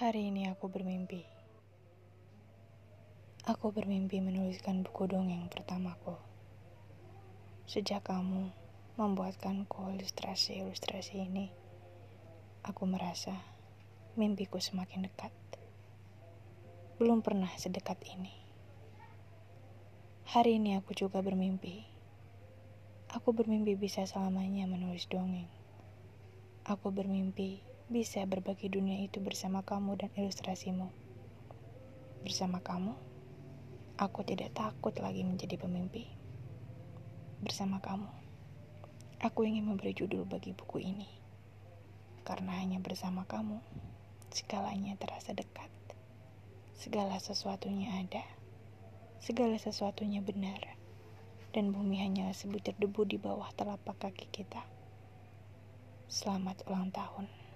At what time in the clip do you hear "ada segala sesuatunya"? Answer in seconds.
48.06-50.22